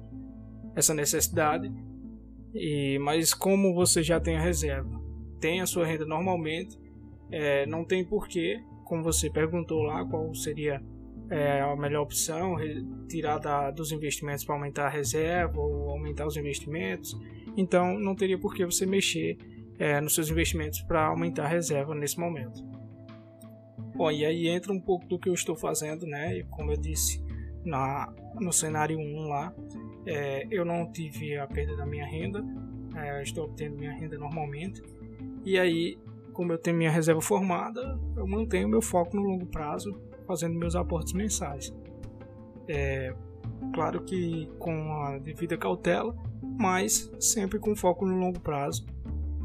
essa 0.74 0.92
necessidade. 0.92 1.72
E, 2.54 2.98
mas 2.98 3.32
como 3.32 3.74
você 3.74 4.02
já 4.02 4.20
tem 4.20 4.36
a 4.36 4.42
reserva 4.42 5.04
tem 5.44 5.60
a 5.60 5.66
sua 5.66 5.84
renda 5.84 6.06
normalmente, 6.06 6.80
é, 7.30 7.66
não 7.66 7.84
tem 7.84 8.02
porquê, 8.02 8.64
como 8.84 9.02
você 9.02 9.30
perguntou 9.30 9.82
lá, 9.82 10.04
qual 10.04 10.34
seria 10.34 10.80
é, 11.30 11.60
a 11.60 11.74
melhor 11.76 12.02
opção, 12.02 12.56
tirar 13.08 13.38
da, 13.38 13.70
dos 13.70 13.92
investimentos 13.92 14.44
para 14.44 14.54
aumentar 14.54 14.86
a 14.86 14.90
reserva 14.90 15.58
ou 15.58 15.90
aumentar 15.90 16.26
os 16.26 16.36
investimentos. 16.36 17.18
Então, 17.56 17.98
não 17.98 18.14
teria 18.14 18.38
por 18.38 18.54
que 18.54 18.64
você 18.64 18.84
mexer 18.84 19.38
é, 19.78 20.00
nos 20.00 20.14
seus 20.14 20.30
investimentos 20.30 20.80
para 20.82 21.06
aumentar 21.06 21.44
a 21.44 21.48
reserva 21.48 21.94
nesse 21.94 22.18
momento. 22.18 22.62
Bom, 23.94 24.10
e 24.10 24.24
aí 24.24 24.48
entra 24.48 24.72
um 24.72 24.80
pouco 24.80 25.06
do 25.06 25.18
que 25.18 25.28
eu 25.28 25.34
estou 25.34 25.54
fazendo, 25.54 26.04
né? 26.04 26.38
E 26.38 26.44
como 26.44 26.72
eu 26.72 26.76
disse 26.76 27.22
na, 27.64 28.12
no 28.40 28.52
cenário 28.52 28.98
1 28.98 29.28
lá, 29.28 29.54
é, 30.04 30.46
eu 30.50 30.64
não 30.64 30.90
tive 30.90 31.38
a 31.38 31.46
perda 31.46 31.76
da 31.76 31.86
minha 31.86 32.04
renda, 32.04 32.44
é, 32.96 33.22
estou 33.22 33.44
obtendo 33.44 33.76
minha 33.76 33.92
renda 33.92 34.18
normalmente. 34.18 34.82
E 35.44 35.58
aí, 35.58 35.96
como 36.34 36.52
eu 36.52 36.58
tenho 36.58 36.76
minha 36.76 36.90
reserva 36.90 37.22
formada, 37.22 37.98
eu 38.16 38.26
mantenho 38.26 38.68
meu 38.68 38.82
foco 38.82 39.16
no 39.16 39.22
longo 39.22 39.46
prazo, 39.46 39.98
fazendo 40.26 40.58
meus 40.58 40.76
aportes 40.76 41.12
mensais. 41.14 41.74
É, 42.68 43.14
claro 43.72 44.02
que 44.02 44.50
com 44.58 44.92
a 45.04 45.18
devida 45.18 45.56
cautela, 45.56 46.14
mas 46.58 47.10
sempre 47.18 47.58
com 47.58 47.74
foco 47.74 48.04
no 48.04 48.16
longo 48.16 48.40
prazo, 48.40 48.84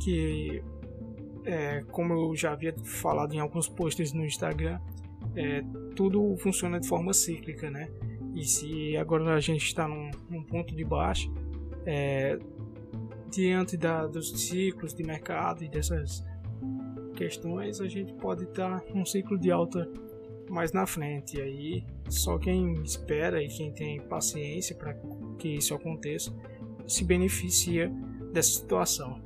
que 0.01 0.61
é, 1.45 1.83
como 1.91 2.13
eu 2.13 2.35
já 2.35 2.51
havia 2.51 2.75
falado 2.83 3.33
em 3.33 3.39
alguns 3.39 3.69
posts 3.69 4.11
no 4.11 4.25
Instagram, 4.25 4.79
é, 5.35 5.63
tudo 5.95 6.35
funciona 6.37 6.79
de 6.79 6.87
forma 6.87 7.13
cíclica, 7.13 7.69
né? 7.69 7.89
E 8.35 8.43
se 8.43 8.97
agora 8.97 9.35
a 9.35 9.39
gente 9.39 9.65
está 9.65 9.87
num, 9.87 10.11
num 10.29 10.43
ponto 10.43 10.75
de 10.75 10.83
baixa, 10.83 11.29
é, 11.85 12.37
diante 13.29 13.77
da, 13.77 14.07
dos 14.07 14.47
ciclos 14.47 14.93
de 14.93 15.03
mercado 15.03 15.63
e 15.63 15.69
dessas 15.69 16.23
questões, 17.19 17.81
a 17.81 17.87
gente 17.87 18.13
pode 18.13 18.45
estar 18.45 18.81
num 18.93 19.05
ciclo 19.05 19.37
de 19.37 19.51
alta 19.51 19.85
mais 20.49 20.71
na 20.71 20.87
frente. 20.87 21.37
E 21.37 21.41
aí, 21.41 21.83
só 22.07 22.37
quem 22.37 22.73
espera 22.81 23.43
e 23.43 23.49
quem 23.49 23.73
tem 23.73 23.99
paciência 23.99 24.73
para 24.73 24.93
que 25.37 25.49
isso 25.49 25.75
aconteça 25.75 26.33
se 26.87 27.03
beneficia 27.03 27.91
dessa 28.31 28.51
situação. 28.51 29.21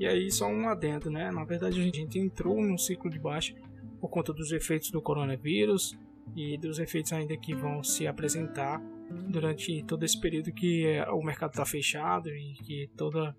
E 0.00 0.06
aí, 0.06 0.30
só 0.30 0.48
um 0.48 0.68
adendo, 0.68 1.10
né? 1.10 1.30
Na 1.30 1.44
verdade, 1.44 1.78
a 1.78 1.84
gente 1.84 2.18
entrou 2.18 2.60
num 2.62 2.78
ciclo 2.78 3.10
de 3.10 3.18
baixa 3.18 3.54
por 4.00 4.08
conta 4.08 4.32
dos 4.32 4.50
efeitos 4.52 4.90
do 4.90 5.02
coronavírus 5.02 5.96
e 6.34 6.56
dos 6.56 6.78
efeitos 6.78 7.12
ainda 7.12 7.36
que 7.36 7.54
vão 7.54 7.84
se 7.84 8.06
apresentar 8.06 8.82
durante 9.28 9.84
todo 9.84 10.02
esse 10.02 10.18
período 10.18 10.50
que 10.50 10.86
é, 10.86 11.08
o 11.10 11.22
mercado 11.22 11.50
está 11.50 11.64
fechado 11.66 12.30
e 12.30 12.54
que 12.54 12.90
toda 12.96 13.36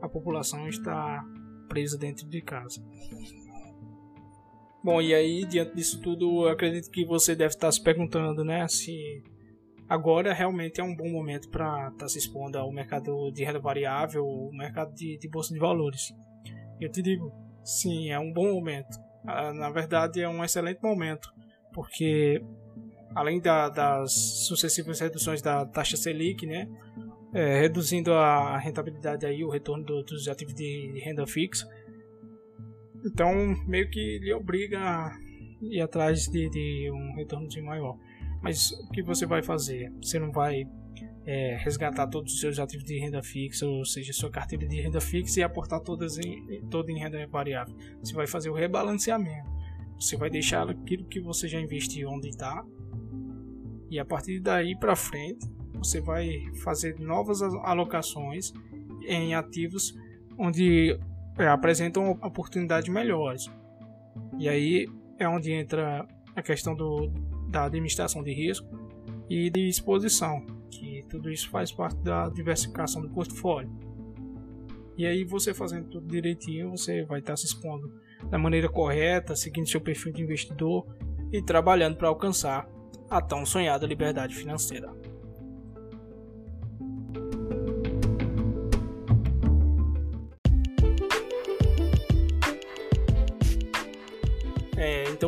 a 0.00 0.08
população 0.08 0.68
está 0.68 1.24
presa 1.68 1.98
dentro 1.98 2.26
de 2.28 2.40
casa. 2.40 2.82
Bom, 4.82 5.02
e 5.02 5.14
aí, 5.14 5.44
diante 5.44 5.74
disso 5.74 6.00
tudo, 6.00 6.46
eu 6.46 6.48
acredito 6.48 6.90
que 6.90 7.04
você 7.04 7.34
deve 7.34 7.54
estar 7.54 7.70
se 7.70 7.82
perguntando, 7.82 8.44
né, 8.44 8.66
se 8.68 9.22
agora 9.88 10.32
realmente 10.32 10.80
é 10.80 10.84
um 10.84 10.94
bom 10.94 11.10
momento 11.10 11.48
para 11.50 11.88
estar 11.88 11.98
tá 11.98 12.08
se 12.08 12.18
expondo 12.18 12.58
ao 12.58 12.72
mercado 12.72 13.30
de 13.32 13.44
renda 13.44 13.58
variável, 13.58 14.24
o 14.24 14.50
mercado 14.52 14.94
de, 14.94 15.18
de 15.18 15.28
bolsa 15.28 15.52
de 15.52 15.58
valores. 15.58 16.12
Eu 16.80 16.90
te 16.90 17.02
digo, 17.02 17.32
sim, 17.64 18.10
é 18.10 18.18
um 18.18 18.32
bom 18.32 18.52
momento. 18.52 18.98
Ah, 19.26 19.52
na 19.52 19.70
verdade, 19.70 20.20
é 20.20 20.28
um 20.28 20.44
excelente 20.44 20.80
momento, 20.82 21.28
porque 21.72 22.42
além 23.14 23.40
da, 23.40 23.68
das 23.68 24.12
sucessivas 24.46 25.00
reduções 25.00 25.42
da 25.42 25.66
taxa 25.66 25.96
Selic, 25.96 26.46
né, 26.46 26.68
é, 27.32 27.60
reduzindo 27.60 28.12
a 28.12 28.58
rentabilidade 28.58 29.26
aí, 29.26 29.44
o 29.44 29.50
retorno 29.50 29.84
do, 29.84 30.02
dos 30.02 30.28
ativos 30.28 30.54
de 30.54 31.00
renda 31.04 31.26
fixa. 31.26 31.68
Então, 33.04 33.32
meio 33.66 33.88
que 33.90 34.18
lhe 34.18 34.32
obriga 34.32 34.78
a 34.78 35.18
ir 35.62 35.80
atrás 35.80 36.26
de, 36.26 36.48
de 36.48 36.90
um 36.90 37.14
retorno 37.16 37.48
maior. 37.62 37.96
Mas 38.42 38.70
o 38.70 38.90
que 38.90 39.02
você 39.02 39.26
vai 39.26 39.42
fazer? 39.42 39.92
Você 40.02 40.18
não 40.18 40.30
vai 40.30 40.64
é, 41.26 41.56
resgatar 41.56 42.06
todos 42.06 42.32
os 42.32 42.40
seus 42.40 42.58
ativos 42.58 42.84
de 42.84 42.98
renda 42.98 43.22
fixa, 43.22 43.66
ou 43.66 43.84
seja, 43.84 44.12
sua 44.12 44.30
carteira 44.30 44.66
de 44.66 44.80
renda 44.80 45.00
fixa 45.00 45.40
e 45.40 45.42
aportar 45.42 45.80
todas 45.80 46.18
em, 46.18 46.62
toda 46.70 46.90
em 46.90 46.98
renda 46.98 47.26
variável. 47.26 47.76
Você 48.02 48.14
vai 48.14 48.26
fazer 48.26 48.50
o 48.50 48.54
rebalanceamento. 48.54 49.48
Você 50.00 50.16
vai 50.16 50.30
deixar 50.30 50.68
aquilo 50.68 51.04
que 51.06 51.20
você 51.20 51.48
já 51.48 51.60
investiu 51.60 52.08
onde 52.08 52.28
está 52.28 52.64
e 53.90 53.98
a 53.98 54.04
partir 54.04 54.40
daí 54.40 54.78
para 54.78 54.94
frente, 54.94 55.46
você 55.78 56.00
vai 56.00 56.42
fazer 56.62 56.98
novas 56.98 57.42
alocações 57.42 58.52
em 59.06 59.34
ativos 59.34 59.94
onde 60.36 60.98
é, 61.38 61.46
apresentam 61.48 62.10
oportunidades 62.22 62.88
melhores. 62.88 63.50
E 64.38 64.48
aí 64.48 64.88
é 65.18 65.28
onde 65.28 65.52
entra 65.52 66.06
a 66.34 66.42
questão 66.42 66.74
do, 66.74 67.08
da 67.48 67.64
administração 67.64 68.22
de 68.22 68.32
risco 68.32 68.66
e 69.28 69.50
de 69.50 69.68
exposição, 69.68 70.44
que 70.70 71.04
tudo 71.08 71.30
isso 71.30 71.48
faz 71.50 71.72
parte 71.72 71.98
da 72.02 72.28
diversificação 72.28 73.02
do 73.02 73.10
portfólio. 73.10 73.70
E 74.96 75.06
aí 75.06 75.24
você 75.24 75.54
fazendo 75.54 75.88
tudo 75.88 76.08
direitinho, 76.08 76.70
você 76.70 77.04
vai 77.04 77.20
estar 77.20 77.36
se 77.36 77.46
expondo 77.46 77.92
da 78.30 78.38
maneira 78.38 78.68
correta, 78.68 79.36
seguindo 79.36 79.68
seu 79.68 79.80
perfil 79.80 80.12
de 80.12 80.22
investidor 80.22 80.86
e 81.32 81.40
trabalhando 81.42 81.96
para 81.96 82.08
alcançar 82.08 82.68
a 83.08 83.20
tão 83.20 83.46
sonhada 83.46 83.86
liberdade 83.86 84.34
financeira. 84.34 84.92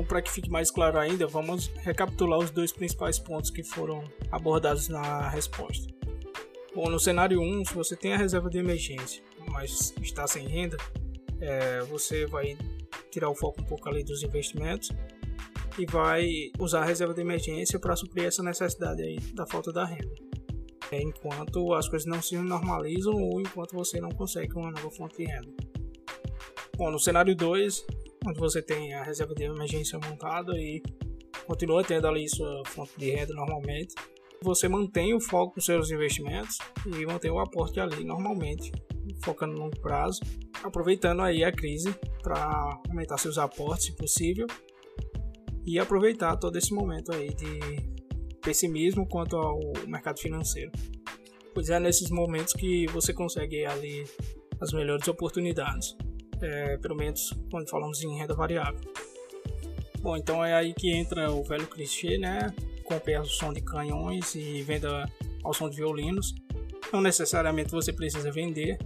Então, 0.01 0.05
para 0.05 0.23
que 0.23 0.31
fique 0.31 0.51
mais 0.51 0.71
claro 0.71 0.99
ainda, 0.99 1.27
vamos 1.27 1.67
recapitular 1.77 2.39
os 2.39 2.51
dois 2.51 2.73
principais 2.73 3.19
pontos 3.19 3.51
que 3.51 3.63
foram 3.63 4.03
abordados 4.33 4.89
na 4.89 5.29
resposta. 5.29 5.93
Bom, 6.75 6.89
no 6.89 6.99
cenário 6.99 7.41
1, 7.41 7.67
se 7.67 7.75
você 7.75 7.97
tem 7.97 8.15
a 8.15 8.17
reserva 8.17 8.49
de 8.49 8.59
emergência, 8.59 9.23
mas 9.51 9.93
está 10.01 10.27
sem 10.27 10.47
renda, 10.47 10.77
é, 11.41 11.81
você 11.83 12.27
vai 12.27 12.57
tirar 13.11 13.29
o 13.29 13.35
foco 13.35 13.61
um 13.61 13.65
pouco 13.65 13.89
ali 13.89 14.03
dos 14.03 14.23
investimentos 14.23 14.91
e 15.79 15.85
vai 15.85 16.51
usar 16.59 16.83
a 16.83 16.85
reserva 16.85 17.13
de 17.13 17.21
emergência 17.21 17.79
para 17.79 17.95
suprir 17.95 18.25
essa 18.25 18.43
necessidade 18.43 19.03
aí 19.03 19.19
da 19.35 19.47
falta 19.47 19.73
da 19.73 19.85
renda. 19.85 20.15
É, 20.93 21.03
enquanto 21.03 21.75
as 21.75 21.89
coisas 21.89 22.07
não 22.07 22.23
se 22.23 22.37
normalizam 22.37 23.15
ou 23.15 23.41
enquanto 23.41 23.73
você 23.73 24.01
não 24.01 24.11
consegue 24.11 24.55
uma 24.55 24.71
nova 24.71 24.91
fonte 24.91 25.19
de 25.19 25.25
renda. 25.25 25.53
Bom, 26.77 26.91
no 26.91 26.99
cenário 26.99 27.35
2, 27.37 27.85
onde 28.27 28.39
você 28.39 28.63
tem 28.63 28.95
a 28.95 29.03
reserva 29.03 29.35
de 29.35 29.45
emergência 29.45 29.99
montada 29.99 30.53
e 30.57 30.83
continua 31.47 31.83
tendo 31.83 32.07
ali 32.07 32.29
sua 32.29 32.63
fonte 32.67 32.93
de 32.97 33.11
renda 33.11 33.35
normalmente, 33.35 33.95
você 34.43 34.69
mantém 34.69 35.15
o 35.15 35.21
foco 35.21 35.55
nos 35.57 35.65
seus 35.65 35.91
investimentos 35.91 36.59
e 36.87 37.05
mantém 37.05 37.31
o 37.31 37.39
aporte 37.39 37.79
ali 37.79 38.05
normalmente, 38.05 38.71
focando 39.23 39.55
no 39.55 39.61
longo 39.61 39.81
prazo, 39.81 40.21
aproveitando 40.63 41.23
aí 41.23 41.45
a 41.45 41.53
crise 41.53 41.95
para 42.23 42.81
aumentar 42.89 43.19
seus 43.19 43.37
aportes, 43.37 43.87
se 43.87 43.97
possível, 43.97 44.47
e 45.67 45.79
aproveitar 45.79 46.37
todo 46.37 46.57
esse 46.57 46.73
momento 46.73 47.13
aí 47.13 47.35
de 47.35 48.41
pessimismo 48.41 49.07
quanto 49.07 49.37
ao 49.37 49.59
mercado 49.87 50.19
financeiro. 50.19 50.73
Pois 51.53 51.69
é 51.69 51.79
nesses 51.79 52.11
momentos 52.11 52.55
que 52.55 52.87
você 52.87 53.13
consegue 53.13 53.67
ali 53.67 54.05
as 54.61 54.73
melhores 54.73 55.07
oportunidades 55.09 55.97
é, 56.41 56.77
pelo 56.79 56.95
menos 56.95 57.33
quando 57.51 57.69
falamos 57.69 58.03
em 58.03 58.17
renda 58.17 58.35
variável. 58.35 58.81
Bom, 60.01 60.17
então 60.17 60.45
é 60.45 60.55
aí 60.55 60.73
que 60.73 60.91
entra 60.91 61.31
o 61.31 61.45
velho 61.45 61.67
clichê, 61.67 62.17
né? 62.17 62.53
Compre 62.85 63.15
ao 63.15 63.25
som 63.25 63.53
de 63.53 63.61
canhões 63.61 64.35
e 64.35 64.63
venda 64.63 65.11
ao 65.45 65.53
som 65.53 65.69
de 65.69 65.77
violinos. 65.77 66.35
Não 66.93 67.01
necessariamente 67.01 67.71
você 67.71 67.93
precisa 67.93 68.33
vender, 68.33 68.79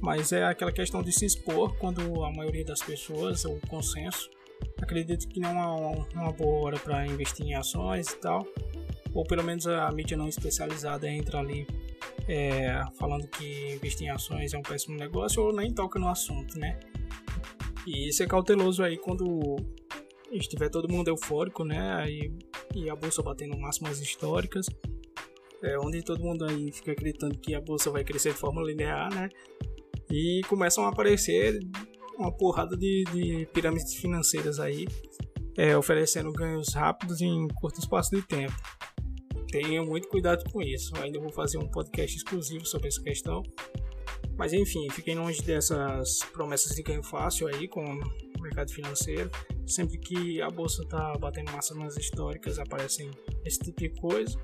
mas 0.00 0.32
é 0.32 0.44
aquela 0.44 0.72
questão 0.72 1.02
de 1.02 1.12
se 1.12 1.26
expor 1.26 1.76
quando 1.76 2.24
a 2.24 2.32
maioria 2.32 2.64
das 2.64 2.80
pessoas, 2.80 3.44
o 3.44 3.60
consenso, 3.68 4.30
acredita 4.80 5.26
que 5.26 5.38
não 5.38 5.50
é 5.50 6.06
uma 6.14 6.32
boa 6.32 6.64
hora 6.64 6.78
para 6.78 7.06
investir 7.06 7.46
em 7.46 7.54
ações 7.54 8.08
e 8.10 8.16
tal, 8.16 8.46
ou 9.14 9.24
pelo 9.24 9.44
menos 9.44 9.66
a 9.66 9.90
mídia 9.92 10.16
não 10.16 10.28
especializada 10.28 11.08
entra 11.08 11.38
ali 11.38 11.66
é, 12.28 12.82
falando 12.98 13.26
que 13.28 13.74
investir 13.74 14.06
em 14.06 14.10
ações 14.10 14.54
é 14.54 14.58
um 14.58 14.62
péssimo 14.62 14.96
negócio 14.96 15.42
ou 15.42 15.52
nem 15.52 15.72
toca 15.72 15.98
no 15.98 16.08
assunto, 16.08 16.58
né? 16.58 16.78
E 17.86 18.12
ser 18.12 18.26
cauteloso 18.26 18.82
aí 18.82 18.96
quando 18.96 19.56
estiver 20.30 20.70
todo 20.70 20.90
mundo 20.90 21.08
eufórico, 21.08 21.64
né? 21.64 22.06
E 22.74 22.88
a 22.88 22.96
bolsa 22.96 23.22
batendo 23.22 23.58
máximas 23.58 24.00
históricas, 24.00 24.66
é, 25.62 25.78
onde 25.78 26.02
todo 26.02 26.22
mundo 26.22 26.44
aí 26.44 26.72
fica 26.72 26.92
acreditando 26.92 27.38
que 27.38 27.54
a 27.54 27.60
bolsa 27.60 27.90
vai 27.90 28.04
crescer 28.04 28.32
de 28.32 28.38
forma 28.38 28.62
linear, 28.62 29.12
né? 29.14 29.28
E 30.10 30.42
começam 30.48 30.84
a 30.84 30.88
aparecer 30.88 31.60
uma 32.18 32.30
porrada 32.30 32.76
de, 32.76 33.04
de 33.12 33.46
pirâmides 33.52 33.94
financeiras 33.94 34.60
aí, 34.60 34.86
é, 35.56 35.76
oferecendo 35.76 36.32
ganhos 36.32 36.74
rápidos 36.74 37.20
em 37.20 37.48
curto 37.48 37.80
espaço 37.80 38.14
de 38.14 38.22
tempo. 38.22 38.54
Tenham 39.50 39.84
muito 39.84 40.08
cuidado 40.08 40.50
com 40.50 40.62
isso. 40.62 40.94
Ainda 40.96 41.20
vou 41.20 41.30
fazer 41.30 41.58
um 41.58 41.68
podcast 41.68 42.16
exclusivo 42.16 42.64
sobre 42.64 42.88
essa 42.88 43.02
questão. 43.02 43.42
Mas 44.42 44.52
enfim, 44.52 44.90
fiquem 44.90 45.14
longe 45.14 45.40
dessas 45.40 46.18
promessas 46.32 46.74
de 46.74 46.82
ganho 46.82 47.04
fácil 47.04 47.46
aí 47.46 47.68
com 47.68 47.80
o 47.84 48.42
mercado 48.42 48.72
financeiro. 48.72 49.30
Sempre 49.64 49.98
que 49.98 50.42
a 50.42 50.50
bolsa 50.50 50.82
está 50.82 51.16
batendo 51.16 51.52
máximas 51.52 51.96
históricas, 51.96 52.58
aparecem 52.58 53.08
esse 53.44 53.60
tipo 53.60 53.78
de 53.78 53.90
coisa. 53.90 54.36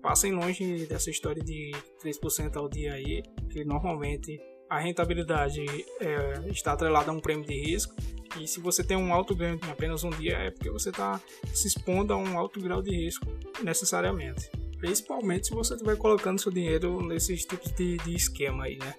Passem 0.00 0.30
longe 0.30 0.86
dessa 0.86 1.10
história 1.10 1.42
de 1.42 1.72
3% 2.04 2.54
ao 2.54 2.68
dia 2.68 2.92
aí, 2.92 3.20
que 3.50 3.64
normalmente 3.64 4.40
a 4.70 4.78
rentabilidade 4.78 5.60
é, 5.98 6.48
está 6.48 6.74
atrelada 6.74 7.10
a 7.10 7.12
um 7.12 7.18
prêmio 7.18 7.44
de 7.44 7.60
risco. 7.60 7.96
E 8.40 8.46
se 8.46 8.60
você 8.60 8.84
tem 8.84 8.96
um 8.96 9.12
alto 9.12 9.34
ganho 9.34 9.58
em 9.60 9.70
apenas 9.72 10.04
um 10.04 10.10
dia, 10.10 10.34
é 10.34 10.52
porque 10.52 10.70
você 10.70 10.90
está 10.90 11.20
se 11.52 11.66
expondo 11.66 12.12
a 12.12 12.16
um 12.16 12.38
alto 12.38 12.60
grau 12.60 12.80
de 12.80 12.94
risco 12.94 13.26
necessariamente. 13.60 14.61
Principalmente 14.82 15.46
se 15.46 15.54
você 15.54 15.74
estiver 15.74 15.96
colocando 15.96 16.40
seu 16.40 16.50
dinheiro 16.50 17.00
nesses 17.06 17.44
tipos 17.44 17.70
de, 17.70 17.98
de 17.98 18.16
esquema 18.16 18.64
aí, 18.64 18.76
né? 18.78 18.94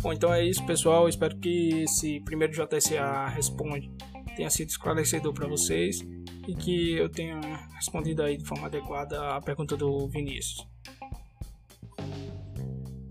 Bom, 0.00 0.12
então 0.12 0.32
é 0.32 0.44
isso, 0.44 0.64
pessoal. 0.64 1.08
Espero 1.08 1.36
que 1.40 1.82
esse 1.82 2.20
primeiro 2.20 2.52
JSA 2.52 3.26
responde 3.26 3.90
tenha 4.36 4.48
sido 4.48 4.68
esclarecedor 4.68 5.34
para 5.34 5.48
vocês 5.48 6.02
e 6.46 6.54
que 6.54 6.92
eu 6.92 7.08
tenha 7.08 7.40
respondido 7.74 8.22
aí 8.22 8.36
de 8.36 8.46
forma 8.46 8.68
adequada 8.68 9.34
a 9.34 9.40
pergunta 9.40 9.76
do 9.76 10.06
Vinícius. 10.08 10.68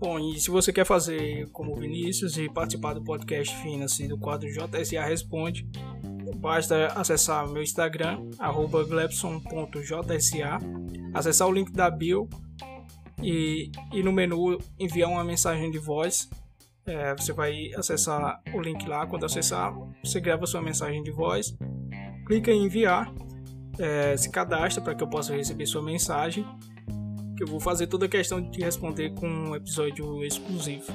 Bom, 0.02 0.18
e 0.18 0.40
se 0.40 0.50
você 0.50 0.72
quer 0.72 0.84
fazer 0.84 1.48
como 1.52 1.76
Vinícius 1.76 2.36
e 2.36 2.48
participar 2.48 2.92
do 2.92 3.04
podcast 3.04 3.56
Finance 3.62 4.08
do 4.08 4.18
quadro 4.18 4.48
JSA 4.50 5.00
Responde, 5.00 5.64
basta 6.38 6.88
acessar 6.88 7.48
meu 7.48 7.62
Instagram, 7.62 8.18
glebson.jsa, 8.88 10.58
acessar 11.14 11.46
o 11.46 11.52
link 11.52 11.70
da 11.70 11.88
bio 11.88 12.28
e, 13.22 13.70
e 13.92 14.02
no 14.02 14.10
menu 14.10 14.58
enviar 14.76 15.08
uma 15.08 15.22
mensagem 15.22 15.70
de 15.70 15.78
voz. 15.78 16.28
É, 16.84 17.14
você 17.14 17.32
vai 17.32 17.72
acessar 17.76 18.42
o 18.52 18.60
link 18.60 18.84
lá, 18.88 19.06
quando 19.06 19.24
acessar, 19.24 19.72
você 20.02 20.20
grava 20.20 20.46
sua 20.46 20.60
mensagem 20.60 21.00
de 21.04 21.12
voz, 21.12 21.56
clica 22.26 22.50
em 22.50 22.64
enviar, 22.64 23.14
é, 23.78 24.16
se 24.16 24.32
cadastra 24.32 24.82
para 24.82 24.96
que 24.96 25.04
eu 25.04 25.08
possa 25.08 25.32
receber 25.36 25.66
sua 25.66 25.80
mensagem 25.80 26.44
que 27.36 27.44
eu 27.44 27.46
vou 27.46 27.60
fazer 27.60 27.86
toda 27.86 28.06
a 28.06 28.08
questão 28.08 28.40
de 28.40 28.60
responder 28.60 29.10
com 29.14 29.26
um 29.26 29.56
episódio 29.56 30.24
exclusivo. 30.24 30.92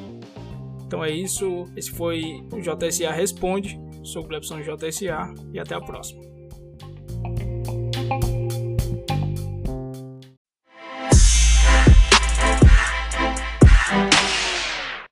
Então 0.85 1.03
é 1.03 1.11
isso, 1.11 1.65
esse 1.75 1.91
foi 1.91 2.21
o 2.51 2.61
JSA 2.61 3.11
Responde, 3.11 3.79
sou 4.03 4.23
o 4.23 4.27
Glebson 4.27 4.61
JSA 4.61 5.33
e 5.53 5.59
até 5.59 5.75
a 5.75 5.81
próxima. 5.81 6.36